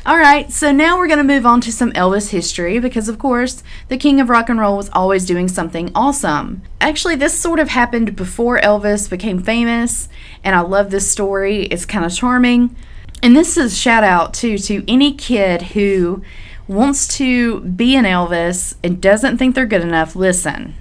All 0.07 0.19
right, 0.19 0.51
so 0.51 0.71
now 0.71 0.99
we're 0.99 1.07
going 1.07 1.17
to 1.17 1.23
move 1.23 1.47
on 1.47 1.61
to 1.61 1.71
some 1.71 1.91
Elvis 1.93 2.29
history 2.29 2.77
because, 2.77 3.09
of 3.09 3.17
course, 3.17 3.63
the 3.87 3.97
king 3.97 4.21
of 4.21 4.29
rock 4.29 4.49
and 4.49 4.59
roll 4.59 4.77
was 4.77 4.91
always 4.93 5.25
doing 5.25 5.47
something 5.47 5.91
awesome. 5.95 6.61
Actually, 6.79 7.15
this 7.15 7.39
sort 7.39 7.57
of 7.57 7.69
happened 7.69 8.15
before 8.15 8.59
Elvis 8.59 9.09
became 9.09 9.41
famous, 9.41 10.07
and 10.43 10.55
I 10.55 10.59
love 10.59 10.91
this 10.91 11.11
story. 11.11 11.63
It's 11.63 11.87
kind 11.87 12.05
of 12.05 12.13
charming. 12.13 12.75
And 13.23 13.35
this 13.35 13.57
is 13.57 13.73
a 13.73 13.75
shout 13.75 14.03
out 14.03 14.35
too 14.35 14.59
to 14.59 14.83
any 14.87 15.11
kid 15.11 15.63
who 15.63 16.21
wants 16.67 17.07
to 17.17 17.61
be 17.61 17.95
an 17.95 18.05
Elvis 18.05 18.75
and 18.83 19.01
doesn't 19.01 19.39
think 19.39 19.55
they're 19.55 19.65
good 19.65 19.81
enough. 19.81 20.15
Listen, 20.15 20.75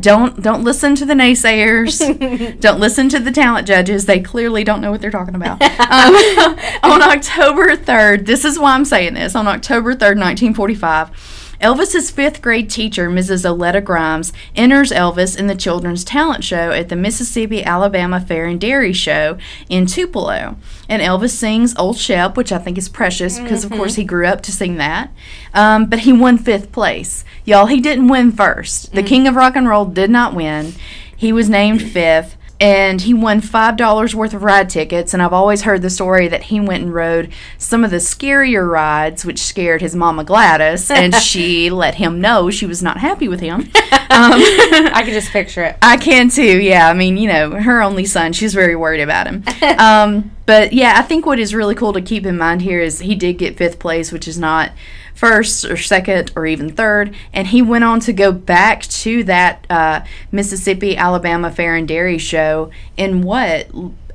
don't 0.00 0.42
don't 0.42 0.64
listen 0.64 0.94
to 0.96 1.04
the 1.04 1.14
naysayers. 1.14 2.60
don't 2.60 2.80
listen 2.80 3.08
to 3.10 3.18
the 3.18 3.30
talent 3.30 3.66
judges. 3.66 4.06
They 4.06 4.20
clearly 4.20 4.64
don't 4.64 4.80
know 4.80 4.90
what 4.90 5.00
they're 5.00 5.10
talking 5.10 5.34
about. 5.34 5.62
Um, 5.62 6.14
on 6.82 7.02
October 7.02 7.76
3rd, 7.76 8.26
this 8.26 8.44
is 8.44 8.58
why 8.58 8.74
I'm 8.74 8.84
saying 8.84 9.14
this. 9.14 9.34
On 9.34 9.46
October 9.46 9.94
3rd, 9.94 10.16
1945, 10.18 11.45
Elvis's 11.60 12.10
fifth 12.10 12.42
grade 12.42 12.68
teacher, 12.70 13.08
Mrs. 13.08 13.48
Oleta 13.48 13.80
Grimes, 13.80 14.32
enters 14.54 14.90
Elvis 14.90 15.38
in 15.38 15.46
the 15.46 15.54
children's 15.54 16.04
talent 16.04 16.44
show 16.44 16.70
at 16.70 16.88
the 16.88 16.96
Mississippi 16.96 17.64
Alabama 17.64 18.20
Fair 18.20 18.46
and 18.46 18.60
Dairy 18.60 18.92
Show 18.92 19.38
in 19.68 19.86
Tupelo. 19.86 20.56
And 20.88 21.02
Elvis 21.02 21.30
sings 21.30 21.76
Old 21.76 21.98
Shep, 21.98 22.36
which 22.36 22.52
I 22.52 22.58
think 22.58 22.78
is 22.78 22.88
precious 22.88 23.38
because, 23.38 23.64
of 23.64 23.72
course, 23.72 23.94
he 23.94 24.04
grew 24.04 24.26
up 24.26 24.42
to 24.42 24.52
sing 24.52 24.76
that. 24.76 25.10
Um, 25.54 25.86
but 25.86 26.00
he 26.00 26.12
won 26.12 26.38
fifth 26.38 26.72
place. 26.72 27.24
Y'all, 27.44 27.66
he 27.66 27.80
didn't 27.80 28.08
win 28.08 28.32
first. 28.32 28.92
The 28.92 29.02
King 29.02 29.26
of 29.26 29.36
Rock 29.36 29.56
and 29.56 29.68
Roll 29.68 29.84
did 29.84 30.10
not 30.10 30.34
win. 30.34 30.74
He 31.16 31.32
was 31.32 31.48
named 31.48 31.82
fifth. 31.82 32.36
And 32.60 33.02
he 33.02 33.12
won 33.14 33.40
five 33.40 33.76
dollars 33.76 34.14
worth 34.14 34.34
of 34.34 34.42
ride 34.42 34.70
tickets. 34.70 35.12
And 35.12 35.22
I've 35.22 35.32
always 35.32 35.62
heard 35.62 35.82
the 35.82 35.90
story 35.90 36.28
that 36.28 36.44
he 36.44 36.60
went 36.60 36.82
and 36.84 36.94
rode 36.94 37.32
some 37.58 37.84
of 37.84 37.90
the 37.90 37.96
scarier 37.98 38.68
rides, 38.68 39.24
which 39.24 39.38
scared 39.38 39.80
his 39.82 39.94
mama 39.94 40.24
Gladys, 40.24 40.90
and 40.90 41.14
she 41.16 41.70
let 41.70 41.96
him 41.96 42.20
know 42.20 42.50
she 42.50 42.66
was 42.66 42.82
not 42.82 42.98
happy 42.98 43.28
with 43.28 43.40
him. 43.40 43.70
Um, 44.08 44.32
I 44.34 45.02
can 45.04 45.12
just 45.12 45.30
picture 45.30 45.62
it. 45.64 45.76
I 45.82 45.98
can 45.98 46.30
too. 46.30 46.58
Yeah, 46.58 46.88
I 46.88 46.94
mean, 46.94 47.18
you 47.18 47.28
know, 47.28 47.50
her 47.50 47.82
only 47.82 48.06
son. 48.06 48.32
She's 48.32 48.54
very 48.54 48.74
worried 48.74 49.02
about 49.02 49.26
him. 49.26 49.44
Um, 49.78 50.30
but 50.46 50.72
yeah, 50.72 50.94
I 50.96 51.02
think 51.02 51.26
what 51.26 51.38
is 51.38 51.54
really 51.54 51.74
cool 51.74 51.92
to 51.92 52.00
keep 52.00 52.24
in 52.24 52.38
mind 52.38 52.62
here 52.62 52.80
is 52.80 53.00
he 53.00 53.14
did 53.14 53.34
get 53.38 53.56
fifth 53.56 53.78
place, 53.78 54.10
which 54.12 54.26
is 54.28 54.38
not 54.38 54.70
first 55.14 55.64
or 55.64 55.76
second 55.76 56.30
or 56.36 56.46
even 56.46 56.70
third. 56.70 57.14
And 57.32 57.48
he 57.48 57.62
went 57.62 57.84
on 57.84 58.00
to 58.00 58.12
go 58.12 58.32
back 58.32 58.82
to 58.82 59.24
that 59.24 59.66
uh, 59.70 60.00
Mississippi 60.30 60.96
Alabama 60.96 61.50
Fair 61.50 61.74
and 61.74 61.88
Dairy 61.88 62.18
show 62.18 62.70
in 62.96 63.22
what 63.22 63.68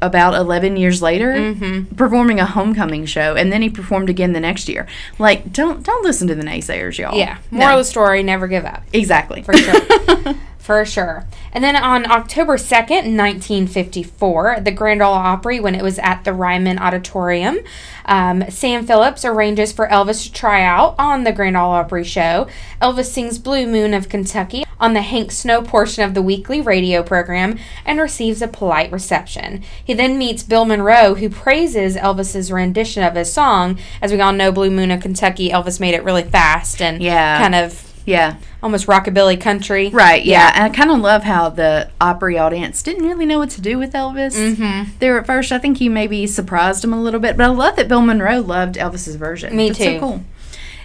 about 0.03 0.33
11 0.33 0.77
years 0.77 0.99
later 1.01 1.33
Mm-hmm. 1.33 1.95
performing 1.95 2.39
a 2.39 2.45
homecoming 2.45 3.05
show 3.05 3.35
and 3.35 3.51
then 3.53 3.61
he 3.61 3.69
performed 3.69 4.09
again 4.09 4.33
the 4.33 4.39
next 4.39 4.67
year 4.67 4.87
like 5.19 5.53
don't 5.53 5.83
don't 5.83 6.03
listen 6.03 6.27
to 6.27 6.33
the 6.33 6.41
naysayers 6.41 6.97
y'all 6.97 7.15
Yeah. 7.15 7.37
No. 7.51 7.73
Of 7.73 7.77
the 7.77 7.83
story: 7.83 8.23
never 8.23 8.47
give 8.47 8.65
up. 8.65 8.81
exactly 8.93 9.43
For 9.43 9.53
sure. 9.53 10.33
For 10.71 10.85
sure. 10.85 11.25
And 11.51 11.61
then 11.65 11.75
on 11.75 12.09
October 12.09 12.55
2nd, 12.55 13.17
1954, 13.17 14.59
the 14.61 14.71
Grand 14.71 15.01
Ole 15.01 15.13
Opry, 15.13 15.59
when 15.59 15.75
it 15.75 15.83
was 15.83 15.99
at 15.99 16.23
the 16.23 16.31
Ryman 16.31 16.79
Auditorium, 16.79 17.59
um, 18.05 18.45
Sam 18.49 18.87
Phillips 18.87 19.25
arranges 19.25 19.73
for 19.73 19.85
Elvis 19.89 20.23
to 20.23 20.31
try 20.31 20.63
out 20.63 20.95
on 20.97 21.25
the 21.25 21.33
Grand 21.33 21.57
Ole 21.57 21.71
Opry 21.71 22.05
show. 22.05 22.47
Elvis 22.81 23.07
sings 23.07 23.37
Blue 23.37 23.67
Moon 23.67 23.93
of 23.93 24.07
Kentucky 24.07 24.63
on 24.79 24.93
the 24.93 25.01
Hank 25.01 25.33
Snow 25.33 25.61
portion 25.61 26.05
of 26.05 26.13
the 26.13 26.21
weekly 26.21 26.61
radio 26.61 27.03
program 27.03 27.59
and 27.85 27.99
receives 27.99 28.41
a 28.41 28.47
polite 28.47 28.93
reception. 28.93 29.61
He 29.83 29.93
then 29.93 30.17
meets 30.17 30.41
Bill 30.41 30.63
Monroe, 30.63 31.15
who 31.15 31.29
praises 31.29 31.97
Elvis's 31.97 32.49
rendition 32.49 33.03
of 33.03 33.15
his 33.15 33.31
song. 33.33 33.77
As 34.01 34.13
we 34.13 34.21
all 34.21 34.31
know, 34.31 34.53
Blue 34.53 34.71
Moon 34.71 34.89
of 34.89 35.01
Kentucky, 35.01 35.49
Elvis 35.49 35.81
made 35.81 35.95
it 35.95 36.03
really 36.05 36.23
fast 36.23 36.81
and 36.81 37.01
Yeah. 37.03 37.39
kind 37.39 37.55
of 37.55 37.90
yeah 38.05 38.37
almost 38.63 38.87
rockabilly 38.87 39.39
country. 39.39 39.89
Right, 39.89 40.23
yeah. 40.23 40.51
And 40.55 40.63
I 40.65 40.69
kind 40.69 40.91
of 40.91 40.99
love 40.99 41.23
how 41.23 41.49
the 41.49 41.89
Opry 41.99 42.37
audience 42.37 42.83
didn't 42.83 43.05
really 43.05 43.25
know 43.25 43.39
what 43.39 43.49
to 43.51 43.61
do 43.61 43.77
with 43.77 43.93
Elvis. 43.93 44.35
Mm-hmm. 44.35 44.91
There 44.99 45.19
at 45.19 45.25
first, 45.25 45.51
I 45.51 45.57
think 45.57 45.77
he 45.77 45.89
maybe 45.89 46.27
surprised 46.27 46.83
them 46.83 46.93
a 46.93 47.01
little 47.01 47.19
bit, 47.19 47.37
but 47.37 47.45
I 47.45 47.49
love 47.49 47.75
that 47.77 47.87
Bill 47.87 48.01
Monroe 48.01 48.41
loved 48.41 48.75
Elvis's 48.75 49.15
version. 49.15 49.55
Me 49.55 49.69
That's 49.69 49.79
too. 49.79 49.85
So 49.85 49.99
cool. 49.99 50.23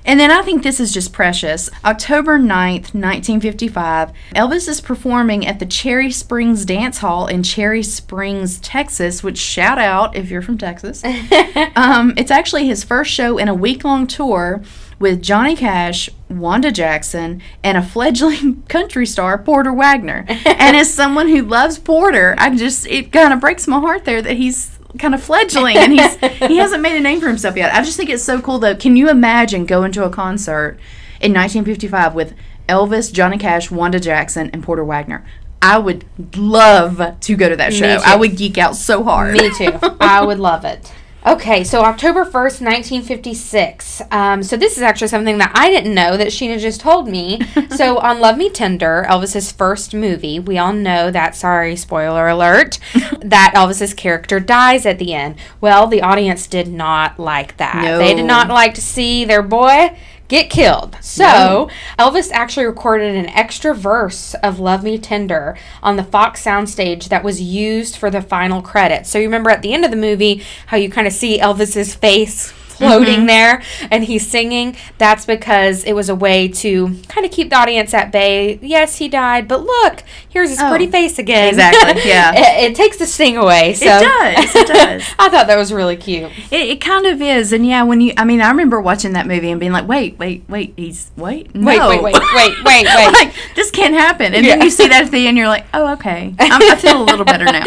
And 0.07 0.21
then 0.21 0.31
I 0.31 0.43
think 0.43 0.63
this 0.63 0.79
is 0.79 0.95
just 0.95 1.13
precious. 1.13 1.69
October 1.85 2.39
9th, 2.39 2.95
1955, 2.95 4.13
Elvis 4.37 4.69
is 4.69 4.81
performing 4.81 5.45
at 5.45 5.59
the 5.59 5.67
Cherry 5.67 6.13
Springs 6.13 6.65
Dance 6.65 6.99
Hall 6.99 7.27
in 7.27 7.43
Cherry 7.43 7.83
Springs, 7.83 8.61
Texas, 8.61 9.25
which 9.25 9.37
shout 9.37 9.81
out 9.81 10.15
if 10.15 10.31
you're 10.31 10.43
from 10.43 10.59
Texas. 10.59 11.03
um, 11.75 12.15
it's 12.17 12.31
actually 12.31 12.69
his 12.69 12.85
first 12.85 13.11
show 13.11 13.37
in 13.37 13.49
a 13.49 13.55
week 13.55 13.83
long 13.83 14.07
tour 14.07 14.63
with 14.99 15.23
Johnny 15.23 15.55
Cash, 15.55 16.09
Wanda 16.29 16.73
Jackson, 16.73 17.43
and 17.63 17.77
a 17.77 17.83
fledgling 17.83 18.63
country 18.69 19.07
star, 19.07 19.39
Porter 19.39 19.73
Wagoner. 19.73 20.25
and 20.29 20.77
as 20.77 20.93
someone 20.93 21.29
who 21.29 21.43
loves 21.43 21.79
Porter, 21.79 22.35
I 22.39 22.55
just, 22.57 22.87
it 22.87 23.13
kind 23.13 23.33
of 23.33 23.41
breaks 23.41 23.67
my 23.67 23.81
heart 23.81 24.05
there 24.05 24.23
that 24.23 24.37
he's 24.37 24.79
kind 24.99 25.15
of 25.15 25.23
fledgling 25.23 25.77
and 25.77 25.93
he's 25.93 26.17
he 26.49 26.57
hasn't 26.59 26.81
made 26.81 26.97
a 26.97 27.01
name 27.01 27.21
for 27.21 27.29
himself 27.29 27.57
yet. 27.57 27.75
I 27.75 27.83
just 27.83 27.97
think 27.97 28.09
it's 28.09 28.23
so 28.23 28.41
cool 28.41 28.59
though. 28.59 28.75
Can 28.75 28.97
you 28.97 29.11
imagine 29.11 29.67
going 29.67 29.93
to 29.93 30.05
a 30.05 30.11
concert 30.11 30.79
in 31.21 31.33
1955 31.35 32.15
with 32.15 32.35
Elvis, 32.69 33.13
Johnny 33.13 33.37
Cash, 33.39 33.71
Wanda 33.71 34.01
Jackson, 34.01 34.51
and 34.55 34.63
Porter 34.63 34.85
Wagoner? 34.85 35.25
I 35.61 35.79
would 35.79 36.05
love 36.37 37.19
to 37.21 37.37
go 37.37 37.49
to 37.49 37.57
that 37.57 37.73
show. 37.75 37.87
I 37.87 38.17
would 38.17 38.37
geek 38.37 38.57
out 38.59 38.77
so 38.77 39.03
hard. 39.03 39.33
Me 39.35 39.51
too. 39.57 39.73
I 40.01 40.25
would 40.25 40.39
love 40.39 40.65
it. 40.65 40.93
Okay, 41.27 41.65
so 41.65 41.83
October 41.83 42.25
1st, 42.25 42.63
1956. 42.63 44.01
Um, 44.13 44.45
so 44.45 44.57
this 44.57 44.77
is 44.77 44.83
actually 44.83 45.09
something 45.09 45.39
that 45.39 45.51
I 45.57 45.71
didn't 45.71 45.93
know 45.93 46.17
that 46.17 46.29
Sheena 46.29 46.57
just 46.61 46.81
told 46.81 47.09
me. 47.09 47.41
so 47.75 47.99
on 47.99 48.21
Love 48.21 48.39
Me 48.39 48.49
Tender, 48.49 49.05
Elvis's 49.09 49.51
first 49.51 49.93
movie, 49.93 50.39
we 50.39 50.57
all 50.57 50.73
know 50.73 51.11
that, 51.11 51.35
sorry, 51.35 51.75
spoiler 51.75 52.29
alert, 52.29 52.79
that 53.23 53.55
Elvis's 53.57 53.93
character 53.93 54.39
dies 54.39 54.87
at 54.87 55.01
the 55.01 55.15
end. 55.15 55.35
Well, 55.61 55.89
the 55.89 56.01
audience 56.01 56.47
did 56.47 56.69
not 56.69 57.19
like 57.19 57.57
that. 57.57 57.99
They 57.99 58.15
did 58.15 58.27
not 58.27 58.47
like 58.47 58.75
to 58.75 58.81
see 58.81 59.25
their 59.25 59.43
boy 59.43 59.99
get 60.29 60.51
killed. 60.51 60.97
So, 61.01 61.71
Elvis 61.99 62.31
actually 62.33 62.67
recorded 62.67 63.15
an 63.15 63.29
extra 63.31 63.75
verse 63.75 64.35
of 64.43 64.59
Love 64.59 64.83
Me 64.83 64.99
Tender 64.99 65.57
on 65.83 65.97
the 65.97 66.05
Fox 66.05 66.45
soundstage 66.45 67.09
that 67.09 67.25
was 67.25 67.41
used 67.41 67.97
for 67.97 68.11
the 68.11 68.23
final 68.23 68.63
credits. 68.63 69.11
So, 69.11 69.19
you 69.19 69.25
remember 69.27 69.51
at 69.51 69.63
the 69.63 69.73
end 69.73 69.85
of 69.85 69.91
the 69.91 69.97
movie 69.97 70.43
how 70.67 70.77
you 70.77 70.91
kind 70.91 71.07
of 71.07 71.13
see 71.13 71.39
Elvis's 71.39 71.95
face 71.95 72.53
floating 72.77 73.27
there 73.27 73.63
and 73.91 74.05
he's 74.05 74.27
singing? 74.27 74.77
That's 74.99 75.25
because 75.25 75.85
it 75.85 75.93
was 75.95 76.09
a 76.09 76.15
way 76.15 76.49
to 76.49 76.97
kind 77.09 77.25
of 77.25 77.33
keep 77.33 77.51
the 77.51 77.57
audience 77.57 77.93
at 77.95 78.13
bay. 78.13 78.59
Yes, 78.63 78.97
he 78.97 79.09
died, 79.09 79.49
but 79.49 79.63
look, 79.65 80.03
here's 80.29 80.51
his 80.51 80.61
Oh, 80.61 80.69
pretty 80.69 80.87
face 80.87 81.19
again. 81.19 81.49
exactly, 81.49 82.03
yeah. 82.11 82.33
it, 82.35 82.71
it 82.73 82.77
takes 82.77 82.97
the 82.99 83.07
sting 83.07 83.37
away. 83.37 83.75
So 83.75 83.87
does, 83.87 84.55
it 84.55 84.67
does. 84.67 85.03
I 85.19 85.29
thought 85.29 85.47
that 85.47 85.57
was 85.57 85.73
really 85.73 85.97
cute. 85.97 86.31
It, 86.51 86.69
it 86.71 86.81
kind 86.81 87.07
of 87.07 87.21
is, 87.23 87.53
and 87.53 87.67
yeah, 87.67 87.83
when 87.83 88.01
you, 88.01 88.13
I 88.17 88.25
mean, 88.25 88.41
I 88.41 88.49
remember 88.51 88.81
watching 88.81 89.13
that 89.13 89.27
movie 89.27 89.51
and 89.51 89.61
being 89.61 89.73
like, 89.73 89.87
wait, 89.89 90.19
wait, 90.19 90.45
wait, 90.49 90.75
he's 90.77 91.11
wait, 91.17 91.55
no. 91.55 91.67
Wait, 91.67 91.81
wait, 91.81 92.03
wait, 92.03 92.15
wait, 92.35 92.65
wait, 92.65 92.87
wait. 92.87 93.13
like 93.13 93.35
this 93.55 93.71
can't 93.71 93.95
happen, 93.95 94.35
and 94.35 94.45
then 94.47 94.61
you 94.63 94.71
see 94.71 94.89
that 94.89 95.05
at 95.05 95.11
the 95.11 95.27
end, 95.27 95.37
you're 95.37 95.49
like, 95.49 95.67
oh, 95.75 95.93
okay, 95.95 96.35
I'm, 96.39 96.63
I 96.63 96.77
feel 96.77 97.03
a 97.03 97.05
little 97.05 97.25
better 97.25 97.45
now. 97.45 97.65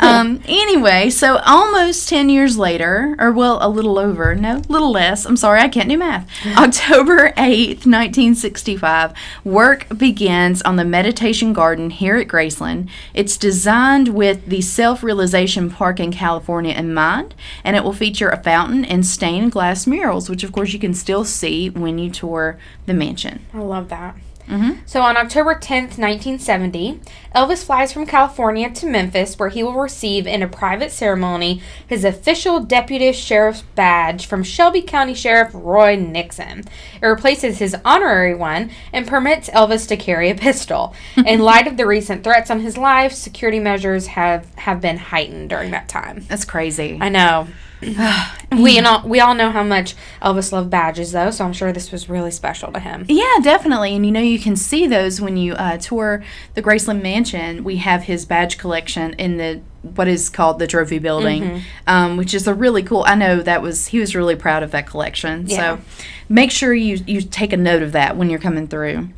Um, 0.00 0.40
anyway, 0.46 1.10
so 1.10 1.38
almost 1.44 2.08
ten 2.08 2.28
years 2.28 2.58
later, 2.58 3.16
or 3.18 3.32
well, 3.32 3.58
a 3.60 3.68
little 3.68 3.98
over, 3.98 4.33
no, 4.34 4.56
a 4.56 4.72
little 4.72 4.90
less. 4.90 5.24
I'm 5.24 5.36
sorry, 5.36 5.60
I 5.60 5.68
can't 5.68 5.88
do 5.88 5.98
math. 5.98 6.28
October 6.56 7.32
eighth, 7.36 7.86
nineteen 7.86 8.34
sixty-five, 8.34 9.12
work 9.44 9.86
begins 9.96 10.62
on 10.62 10.76
the 10.76 10.84
Meditation 10.84 11.52
Garden 11.52 11.90
here 11.90 12.16
at 12.16 12.28
Graceland. 12.28 12.88
It's 13.14 13.36
designed 13.36 14.08
with 14.08 14.46
the 14.46 14.60
self-realization 14.60 15.70
park 15.70 16.00
in 16.00 16.12
California 16.12 16.74
in 16.74 16.94
mind, 16.94 17.34
and 17.62 17.76
it 17.76 17.84
will 17.84 17.92
feature 17.92 18.28
a 18.28 18.42
fountain 18.42 18.84
and 18.84 19.06
stained 19.06 19.52
glass 19.52 19.86
murals, 19.86 20.28
which 20.28 20.44
of 20.44 20.52
course 20.52 20.72
you 20.72 20.78
can 20.78 20.94
still 20.94 21.24
see 21.24 21.70
when 21.70 21.98
you 21.98 22.10
tour 22.10 22.58
the 22.86 22.94
mansion. 22.94 23.44
I 23.52 23.58
love 23.58 23.88
that. 23.88 24.16
Mhm. 24.48 24.78
So 24.86 25.00
on 25.00 25.16
October 25.16 25.54
10th, 25.54 25.98
1970, 25.98 27.00
Elvis 27.34 27.64
flies 27.64 27.92
from 27.92 28.06
California 28.06 28.70
to 28.70 28.86
Memphis 28.86 29.38
where 29.38 29.48
he 29.48 29.62
will 29.62 29.74
receive 29.74 30.26
in 30.26 30.42
a 30.42 30.48
private 30.48 30.92
ceremony 30.92 31.62
his 31.86 32.04
official 32.04 32.60
deputy 32.60 33.12
sheriff's 33.12 33.62
badge 33.74 34.26
from 34.26 34.42
Shelby 34.42 34.82
County 34.82 35.14
Sheriff 35.14 35.50
Roy 35.54 35.96
Nixon. 35.96 36.64
It 37.00 37.06
replaces 37.06 37.58
his 37.58 37.76
honorary 37.84 38.34
one 38.34 38.70
and 38.92 39.06
permits 39.06 39.48
Elvis 39.50 39.88
to 39.88 39.96
carry 39.96 40.30
a 40.30 40.34
pistol. 40.34 40.94
in 41.16 41.40
light 41.40 41.66
of 41.66 41.76
the 41.76 41.86
recent 41.86 42.22
threats 42.22 42.50
on 42.50 42.60
his 42.60 42.76
life, 42.76 43.12
security 43.12 43.60
measures 43.60 44.08
have, 44.08 44.54
have 44.56 44.80
been 44.80 44.98
heightened 44.98 45.50
during 45.50 45.70
that 45.70 45.88
time. 45.88 46.24
That's 46.28 46.44
crazy. 46.44 46.98
I 47.00 47.08
know. 47.08 47.48
we 48.52 48.78
all 48.78 49.06
we 49.06 49.20
all 49.20 49.34
know 49.34 49.50
how 49.50 49.62
much 49.62 49.94
Elvis 50.22 50.52
loved 50.52 50.70
badges 50.70 51.12
though, 51.12 51.30
so 51.30 51.44
I'm 51.44 51.52
sure 51.52 51.72
this 51.72 51.92
was 51.92 52.08
really 52.08 52.30
special 52.30 52.72
to 52.72 52.80
him. 52.80 53.04
Yeah, 53.08 53.36
definitely. 53.42 53.94
And 53.94 54.04
you 54.04 54.12
know, 54.12 54.20
you 54.20 54.38
can 54.38 54.56
see 54.56 54.86
those 54.86 55.20
when 55.20 55.36
you 55.36 55.54
uh, 55.54 55.78
tour 55.78 56.22
the 56.54 56.62
Graceland 56.62 57.02
Mansion. 57.02 57.64
We 57.64 57.76
have 57.76 58.04
his 58.04 58.24
badge 58.24 58.58
collection 58.58 59.14
in 59.14 59.36
the 59.36 59.60
what 59.82 60.08
is 60.08 60.30
called 60.30 60.58
the 60.58 60.66
trophy 60.66 60.98
building, 60.98 61.62
um, 61.86 62.16
which 62.16 62.32
is 62.32 62.46
a 62.46 62.54
really 62.54 62.82
cool. 62.82 63.04
I 63.06 63.14
know 63.14 63.42
that 63.42 63.62
was 63.62 63.88
he 63.88 63.98
was 63.98 64.16
really 64.16 64.36
proud 64.36 64.62
of 64.62 64.70
that 64.70 64.86
collection. 64.86 65.46
Yeah. 65.46 65.56
So 65.56 65.84
make 66.28 66.50
sure 66.50 66.72
you 66.72 67.02
you 67.06 67.20
take 67.20 67.52
a 67.52 67.58
note 67.58 67.82
of 67.82 67.92
that 67.92 68.16
when 68.16 68.30
you're 68.30 68.40
coming 68.40 68.66
through. 68.66 69.08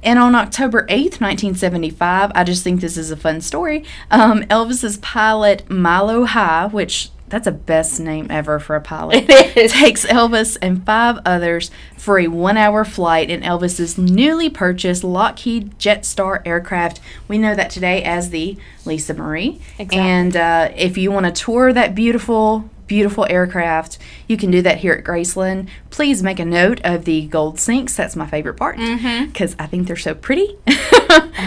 And 0.00 0.18
on 0.18 0.36
October 0.36 0.86
8th, 0.86 1.20
1975, 1.20 2.30
I 2.32 2.44
just 2.44 2.62
think 2.62 2.80
this 2.80 2.96
is 2.96 3.10
a 3.10 3.16
fun 3.16 3.40
story. 3.40 3.84
Um, 4.12 4.44
Elvis's 4.44 4.96
pilot 4.98 5.68
Milo 5.68 6.24
High, 6.24 6.68
which 6.68 7.10
that's 7.30 7.46
a 7.46 7.52
best 7.52 8.00
name 8.00 8.26
ever 8.30 8.58
for 8.58 8.76
a 8.76 8.80
pilot 8.80 9.24
It 9.28 9.56
is. 9.56 9.72
takes 9.72 10.04
Elvis 10.06 10.56
and 10.62 10.84
five 10.84 11.18
others 11.24 11.70
for 11.96 12.18
a 12.18 12.28
one 12.28 12.56
hour 12.56 12.84
flight 12.84 13.30
in 13.30 13.42
Elvis's 13.42 13.98
newly 13.98 14.48
purchased 14.48 15.04
Lockheed 15.04 15.78
Jetstar 15.78 16.40
aircraft. 16.46 17.00
We 17.28 17.38
know 17.38 17.54
that 17.54 17.70
today 17.70 18.02
as 18.02 18.30
the 18.30 18.56
Lisa 18.84 19.14
Marie. 19.14 19.60
Exactly. 19.78 19.98
And 19.98 20.36
uh, 20.36 20.70
if 20.76 20.96
you 20.96 21.10
want 21.10 21.26
to 21.26 21.32
tour 21.32 21.72
that 21.72 21.94
beautiful, 21.94 22.68
beautiful 22.86 23.26
aircraft, 23.28 23.98
you 24.26 24.36
can 24.36 24.50
do 24.50 24.62
that 24.62 24.78
here 24.78 24.94
at 24.94 25.04
Graceland. 25.04 25.68
Please 25.90 26.22
make 26.22 26.38
a 26.38 26.44
note 26.44 26.80
of 26.84 27.04
the 27.04 27.26
gold 27.26 27.58
sinks. 27.60 27.94
That's 27.96 28.16
my 28.16 28.26
favorite 28.26 28.54
part 28.56 28.76
because 28.78 29.54
I 29.58 29.66
think 29.66 29.86
they're 29.86 29.96
so 29.96 30.14
pretty. 30.14 30.56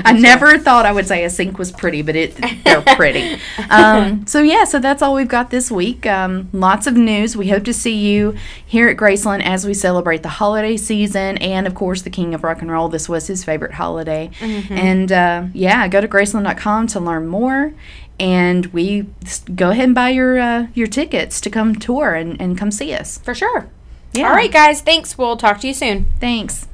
I 0.03 0.13
never 0.13 0.57
thought 0.57 0.85
I 0.85 0.91
would 0.91 1.07
say 1.07 1.23
a 1.23 1.29
sink 1.29 1.57
was 1.59 1.71
pretty, 1.71 2.01
but 2.01 2.15
it 2.15 2.35
they're 2.63 2.81
pretty. 2.95 3.39
Um, 3.69 4.25
so 4.27 4.41
yeah, 4.41 4.63
so 4.63 4.79
that's 4.79 5.01
all 5.01 5.13
we've 5.13 5.27
got 5.27 5.49
this 5.49 5.69
week. 5.71 6.05
Um, 6.05 6.49
lots 6.53 6.87
of 6.87 6.95
news. 6.95 7.35
We 7.37 7.49
hope 7.49 7.63
to 7.65 7.73
see 7.73 7.95
you 7.95 8.35
here 8.65 8.87
at 8.89 8.97
Graceland 8.97 9.43
as 9.43 9.65
we 9.65 9.73
celebrate 9.73 10.23
the 10.23 10.29
holiday 10.29 10.77
season 10.77 11.37
and 11.39 11.67
of 11.67 11.75
course 11.75 12.01
the 12.01 12.09
King 12.09 12.33
of 12.33 12.43
Rock 12.43 12.61
and 12.61 12.71
Roll. 12.71 12.89
This 12.89 13.07
was 13.09 13.27
his 13.27 13.43
favorite 13.43 13.73
holiday. 13.73 14.29
And 14.41 15.11
uh, 15.11 15.45
yeah, 15.53 15.87
go 15.87 16.01
to 16.01 16.07
graceland.com 16.07 16.87
to 16.87 16.99
learn 16.99 17.27
more. 17.27 17.73
and 18.19 18.67
we 18.67 19.07
go 19.55 19.71
ahead 19.71 19.85
and 19.85 19.95
buy 19.95 20.09
your 20.09 20.39
uh, 20.39 20.67
your 20.73 20.87
tickets 20.87 21.41
to 21.41 21.49
come 21.49 21.75
tour 21.75 22.13
and, 22.13 22.39
and 22.41 22.57
come 22.57 22.71
see 22.71 22.93
us. 22.93 23.17
For 23.19 23.33
sure. 23.33 23.67
Yeah. 24.13 24.27
All 24.29 24.35
right, 24.35 24.51
guys. 24.51 24.81
Thanks. 24.81 25.17
We'll 25.17 25.37
talk 25.37 25.59
to 25.61 25.67
you 25.67 25.73
soon. 25.73 26.05
Thanks. 26.19 26.67